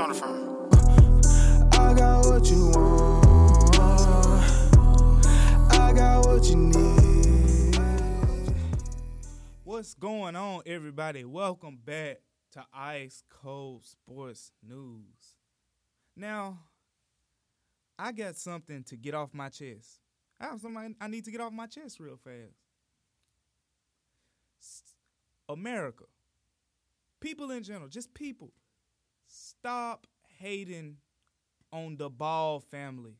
[0.00, 0.70] throwing it from.
[1.72, 3.26] I got what you want.
[5.72, 7.78] I got what you need.
[9.64, 11.24] What's going on, everybody?
[11.24, 12.18] Welcome back
[12.52, 15.36] to Ice Cold Sports News.
[16.16, 16.60] Now,
[17.98, 20.00] I got something to get off my chest.
[20.40, 22.54] I have something I need to get off my chest real fast.
[25.48, 26.04] America,
[27.20, 28.52] people in general, just people,
[29.30, 30.06] stop
[30.38, 30.96] hating
[31.72, 33.16] on the Ball family.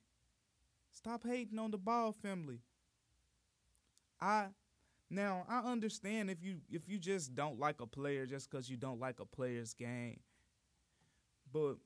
[0.92, 2.59] Stop hating on the Ball family.
[4.20, 4.48] I
[5.09, 8.77] now I understand if you if you just don't like a player just because you
[8.77, 10.20] don't like a player's game,
[11.52, 11.77] but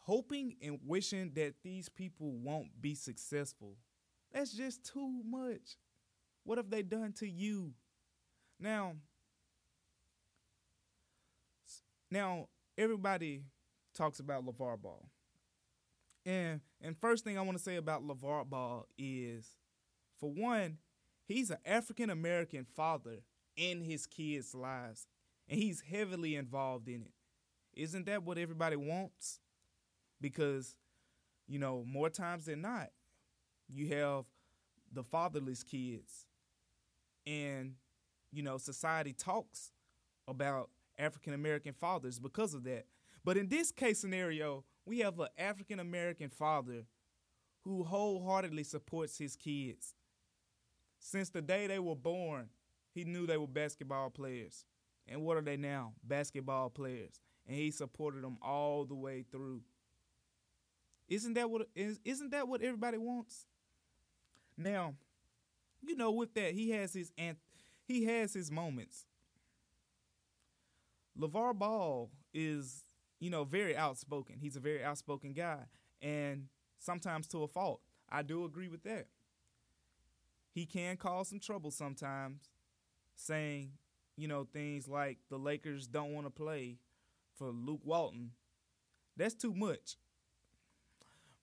[0.00, 3.76] hoping and wishing that these people won't be successful,
[4.32, 5.76] that's just too much.
[6.44, 7.72] What have they done to you?
[8.60, 8.94] Now,
[12.10, 12.48] now
[12.78, 13.42] everybody
[13.94, 15.10] talks about LeVar Ball.
[16.24, 19.56] And and first thing I want to say about LeVar Ball is
[20.20, 20.78] for one,
[21.26, 23.18] he's an African American father
[23.56, 25.08] in his kids' lives,
[25.48, 27.12] and he's heavily involved in it.
[27.74, 29.40] Isn't that what everybody wants?
[30.20, 30.76] Because,
[31.46, 32.90] you know, more times than not,
[33.68, 34.24] you have
[34.92, 36.26] the fatherless kids,
[37.26, 37.74] and,
[38.32, 39.72] you know, society talks
[40.26, 42.86] about African American fathers because of that.
[43.24, 46.84] But in this case scenario, we have an African American father
[47.64, 49.94] who wholeheartedly supports his kids.
[50.98, 52.48] Since the day they were born,
[52.94, 54.64] he knew they were basketball players.
[55.06, 55.92] And what are they now?
[56.04, 57.20] Basketball players.
[57.46, 59.62] And he supported them all the way through.
[61.08, 63.46] Isn't that what is isn't that what everybody wants?
[64.56, 64.94] Now,
[65.82, 67.36] you know, with that, he has his anth-
[67.84, 69.06] he has his moments.
[71.20, 72.84] LeVar Ball is,
[73.20, 74.36] you know, very outspoken.
[74.38, 75.60] He's a very outspoken guy.
[76.00, 76.46] And
[76.78, 77.80] sometimes to a fault.
[78.10, 79.08] I do agree with that
[80.58, 82.50] he can cause some trouble sometimes,
[83.14, 83.70] saying,
[84.16, 86.78] you know, things like the Lakers don't want to play
[87.36, 88.32] for Luke Walton.
[89.16, 89.96] That's too much.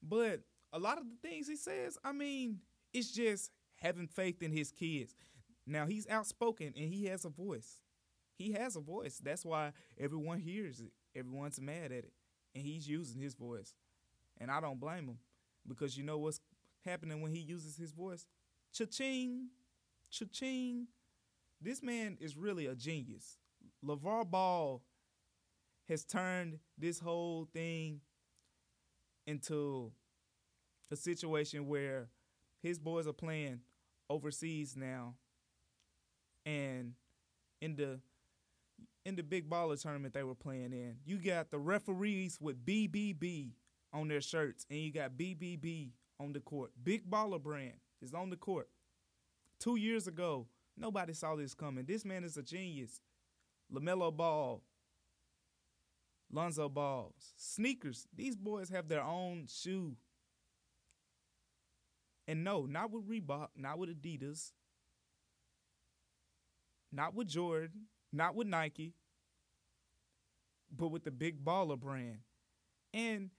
[0.03, 0.41] But
[0.73, 2.59] a lot of the things he says, I mean,
[2.93, 5.15] it's just having faith in his kids.
[5.65, 7.79] Now he's outspoken and he has a voice.
[8.37, 9.19] He has a voice.
[9.23, 10.91] That's why everyone hears it.
[11.17, 12.13] Everyone's mad at it.
[12.53, 13.73] And he's using his voice.
[14.39, 15.19] And I don't blame him
[15.67, 16.41] because you know what's
[16.83, 18.27] happening when he uses his voice?
[18.73, 19.47] Cha-ching,
[20.09, 20.87] cha-ching.
[21.61, 23.37] This man is really a genius.
[23.83, 24.81] LeVar Ball
[25.87, 28.01] has turned this whole thing
[29.25, 29.91] into
[30.91, 32.09] a situation where
[32.61, 33.61] his boys are playing
[34.09, 35.15] overseas now.
[36.45, 36.93] And
[37.61, 37.99] in the
[39.05, 43.51] in the big baller tournament they were playing in, you got the referees with BBB
[43.93, 46.71] on their shirts, and you got BBB on the court.
[46.83, 48.67] Big baller brand is on the court.
[49.59, 51.85] Two years ago, nobody saw this coming.
[51.85, 52.99] This man is a genius.
[53.73, 54.61] LaMelo Ball,
[56.31, 58.07] Lonzo Balls, sneakers.
[58.15, 59.95] These boys have their own shoe.
[62.27, 64.51] And no, not with Reebok, not with Adidas,
[66.91, 68.93] not with Jordan, not with Nike,
[70.75, 72.19] but with the big baller brand.
[72.93, 73.29] And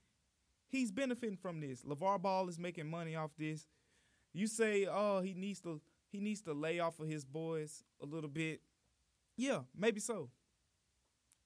[0.67, 1.83] he's benefiting from this.
[1.83, 3.67] LeVar Ball is making money off this.
[4.33, 8.05] You say, oh, he needs to he needs to lay off of his boys a
[8.05, 8.61] little bit.
[9.35, 10.29] Yeah, maybe so.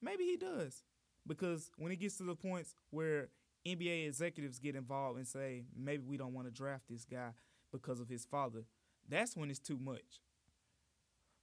[0.02, 0.84] Maybe he does.
[1.28, 3.30] Because when it gets to the points where
[3.66, 7.30] NBA executives get involved and say, maybe we don't want to draft this guy
[7.72, 8.64] because of his father,
[9.08, 10.22] that's when it's too much.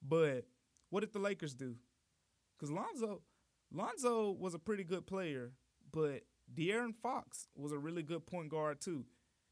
[0.06, 0.44] But
[0.90, 1.76] what did the Lakers do?
[2.56, 3.22] Because Lonzo,
[3.72, 5.52] Lonzo was a pretty good player,
[5.92, 6.22] but
[6.52, 9.04] De'Aaron Fox was a really good point guard too.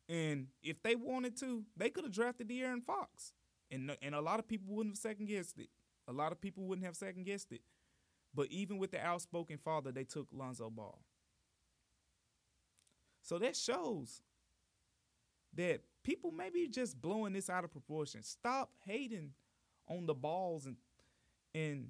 [0.08, 3.32] And if they wanted to, they could have drafted De'Aaron Fox.
[3.70, 5.68] And and a lot of people wouldn't have second guessed it.
[6.09, 7.62] A lot of people wouldn't have second guessed it.
[8.34, 11.00] But even with the outspoken father, they took Lonzo Ball.
[13.22, 14.22] So that shows
[15.54, 18.22] that people maybe just blowing this out of proportion.
[18.22, 19.32] Stop hating
[19.89, 20.77] on the balls and
[21.56, 21.88] and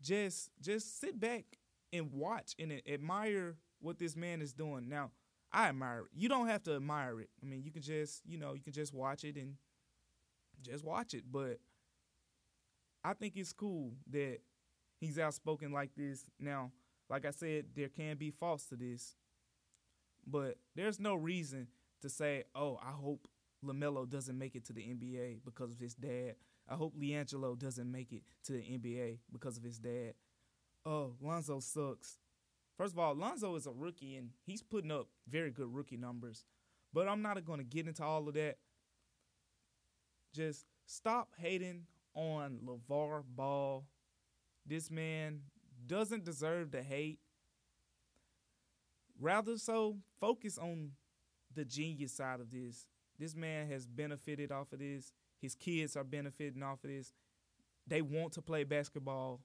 [0.00, 1.44] just just sit back
[1.92, 4.88] and watch and admire what this man is doing.
[4.88, 5.10] Now,
[5.52, 6.06] I admire it.
[6.14, 7.30] You don't have to admire it.
[7.42, 9.54] I mean, you can just, you know, you can just watch it and
[10.62, 11.24] just watch it.
[11.30, 11.58] But
[13.04, 14.38] I think it's cool that
[15.00, 16.24] he's outspoken like this.
[16.38, 16.72] Now,
[17.08, 19.16] like I said, there can be faults to this,
[20.26, 21.68] but there's no reason
[22.02, 23.26] to say, "Oh, I hope
[23.64, 26.34] LaMelo doesn't make it to the NBA because of his dad.
[26.68, 30.14] I hope LiAngelo doesn't make it to the NBA because of his dad.
[30.84, 32.18] Oh, Lonzo sucks.
[32.76, 36.44] First of all, Lonzo is a rookie and he's putting up very good rookie numbers.
[36.92, 38.58] But I'm not going to get into all of that.
[40.34, 43.84] Just stop hating on LeVar Ball.
[44.64, 45.40] This man
[45.86, 47.18] doesn't deserve the hate.
[49.20, 50.92] Rather so, focus on
[51.54, 52.86] the genius side of this.
[53.18, 55.12] This man has benefited off of this.
[55.40, 57.12] His kids are benefiting off of this.
[57.86, 59.40] They want to play basketball.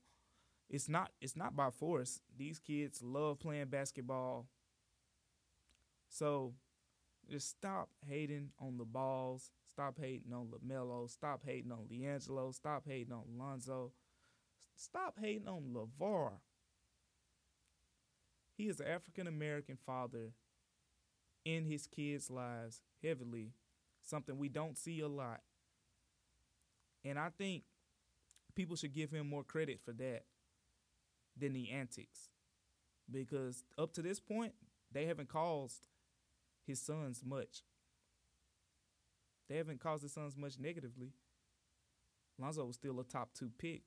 [0.69, 2.21] It's not it's not by force.
[2.37, 4.47] These kids love playing basketball.
[6.09, 6.53] So
[7.29, 9.51] just stop hating on the balls.
[9.71, 11.09] Stop hating on LaMelo.
[11.09, 12.53] Stop hating on LiAngelo.
[12.53, 13.91] Stop hating on Lonzo.
[14.75, 16.33] Stop hating on LeVar.
[18.55, 20.33] He is an African American father
[21.45, 23.51] in his kids' lives heavily,
[24.03, 25.41] something we don't see a lot.
[27.03, 27.63] And I think
[28.55, 30.23] people should give him more credit for that
[31.37, 32.29] than the antics.
[33.11, 34.53] Because up to this point,
[34.91, 35.87] they haven't caused
[36.65, 37.63] his sons much.
[39.49, 41.11] They haven't caused his sons much negatively.
[42.39, 43.81] Lonzo was still a top two pick.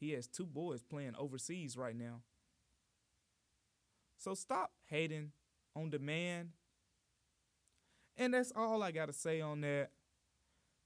[0.00, 2.20] He has two boys playing overseas right now.
[4.18, 5.32] So stop hating
[5.76, 6.50] on the man.
[8.16, 9.90] And that's all I got to say on that.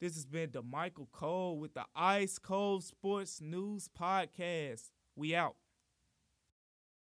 [0.01, 4.91] This has been the Michael Cole with the Ice Cold Sports News Podcast.
[5.17, 5.57] We out.